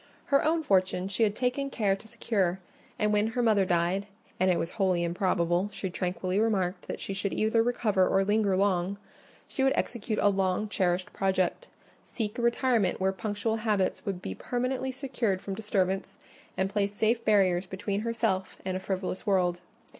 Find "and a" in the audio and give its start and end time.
18.65-18.79